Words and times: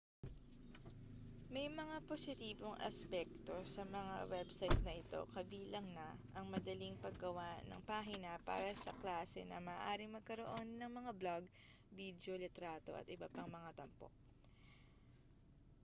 may 1.55 1.67
mga 1.81 1.97
positibong 2.11 2.77
aspekto 2.89 3.53
sa 3.75 3.83
mga 3.95 4.15
website 4.35 4.79
na 4.85 4.93
ito 5.01 5.21
kabilang 5.35 5.85
na 5.97 6.07
ang 6.37 6.45
madaling 6.53 6.95
paggawa 7.03 7.45
ng 7.69 7.77
pahina 7.91 8.33
para 8.49 8.71
sa 8.83 8.97
klase 9.01 9.41
na 9.45 9.59
maaaring 9.67 10.11
magkaroon 10.17 10.69
ng 10.81 10.89
mga 10.99 11.11
blog 11.21 11.43
bidyo 11.97 12.33
litrato 12.43 12.91
at 12.99 13.05
iba 13.15 13.27
pang 13.35 13.45
mga 13.57 13.69
tampok 13.79 14.13